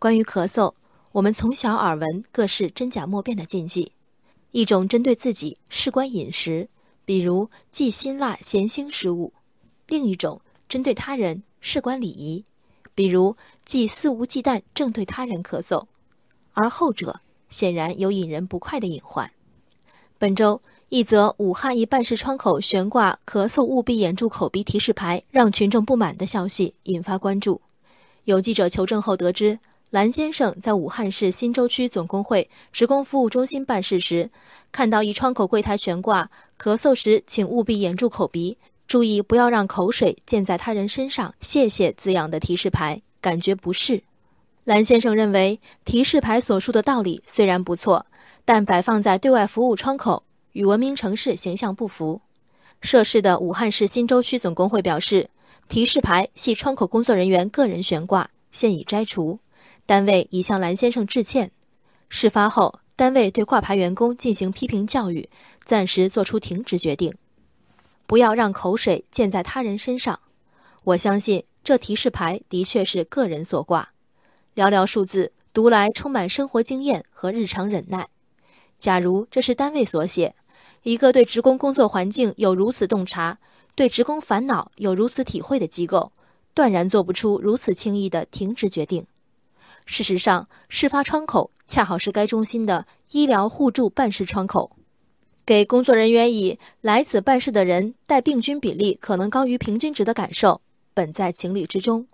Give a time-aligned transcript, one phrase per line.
[0.00, 0.72] 关于咳嗽，
[1.12, 3.92] 我们从小耳闻各式真假莫辨的禁忌，
[4.50, 6.70] 一种针对自己事关饮食，
[7.04, 9.30] 比如忌辛辣咸腥食物；
[9.88, 10.40] 另一种
[10.70, 12.42] 针对他人事关礼仪，
[12.94, 13.36] 比如
[13.66, 15.84] 忌肆无忌惮正对他人咳嗽。
[16.54, 17.20] 而后者
[17.50, 19.30] 显然有引人不快的隐患。
[20.16, 27.60] 本周一则武汉一办事窗口悬挂“咳嗽务必掩住口鼻”提示牌，让群众不满的消息引发关注。
[28.24, 29.58] 有记者求证后得知，
[29.90, 34.30] 蓝先生在武汉市新洲区总工会职工服务中心办事时，
[34.70, 44.04] 看到一窗口柜台悬挂“咳嗽时请务必掩住口鼻，注意不要让口水溅在他人身上，谢谢”字样的提示牌，感觉不适。
[44.62, 48.06] 蓝先生认为，提示牌所述的道理虽然不错，
[48.44, 50.22] 但摆放在对外服务窗口，
[50.52, 52.20] 与文明城市形象不符。
[52.80, 55.28] 涉事的武汉市新洲区总工会表示，
[55.68, 59.40] 提示牌系窗口工作人员个人悬挂，现已摘除，
[59.90, 61.50] 单位已向蓝先生致歉。
[62.08, 65.28] 事发后，单位对挂牌员工进行批评教育，
[65.64, 67.12] 暂时作出停职决定。
[68.06, 70.20] 不要让口水溅在他人身上。
[70.84, 73.88] 我相信这提示牌的确是个人所挂。
[74.54, 78.06] 寥寥数字读来充满生活经验和日常忍耐。
[78.78, 80.36] 假如这是单位所写，
[80.84, 83.40] 一个对职工工作环境有如此洞察、
[83.74, 86.12] 对职工烦恼有如此体会的机构，
[86.54, 89.04] 断然做不出如此轻易的停职决定。
[89.86, 94.76] 事实上，事发窗口恰好是该中心的医疗互助办事窗口，
[95.44, 100.60] 给工作人员以来此办事的人带病菌比例可能高于平均值的感受，
[100.94, 102.06] 本在情理之中。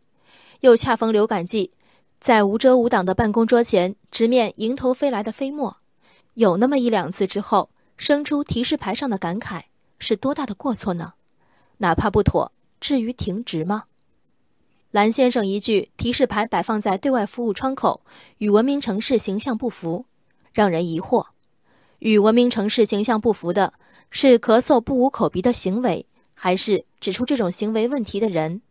[0.61, 1.73] 又恰逢流感季。
[2.19, 5.77] 在无遮无挡的办公桌前，直面迎头飞来的飞沫，
[6.33, 9.65] 有那么一两次之后，生出提示牌上的感慨，
[9.99, 11.13] 是多大的过错呢？
[11.77, 12.51] 哪怕不妥，
[12.81, 13.85] 至于停职吗？
[14.93, 18.01] 蓝先生一句提示牌摆放在对外服务窗口，
[18.39, 20.07] 与文明城市形象不符，
[20.53, 21.27] 让人疑惑。
[21.99, 23.75] 与文明城市形象不符的
[24.11, 28.63] 是咳嗽不捂口鼻的行为，还是指出这种行为问题的人？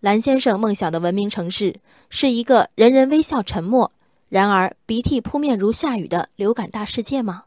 [0.00, 3.92] 蓝先生梦想的文明城市是一个人人微笑、沉默，
[4.28, 7.44] 然而鼻涕扑面如下雨的流感大世界吗？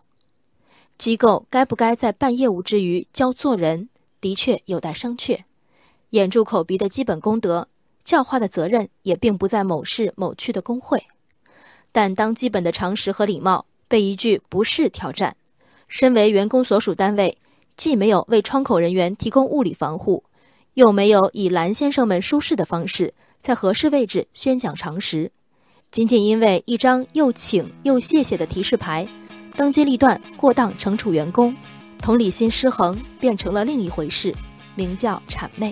[0.97, 5.43] 机构该不该在办业务之余教做人，的确有待商榷。
[6.09, 7.67] 掩住口鼻的基本功德，
[8.09, 11.03] 教化的责任也并不在某市某区的工会。
[11.91, 15.35] 但当基本的常识和礼貌被一句“不是”挑战，
[15.87, 17.37] 身为员工所属单位，
[17.77, 20.23] 既没有为窗口人员提供物理防护。
[20.73, 25.31] 又没有以蓝先生们舒适的方式，在合适位置宣讲常识，
[25.91, 29.07] 仅仅因为一张又请又谢谢的提示牌，
[29.55, 31.55] 当机立断过当惩处员工，
[32.01, 34.33] 同理心失衡变成了另一回事，
[34.73, 35.71] 名叫谄媚。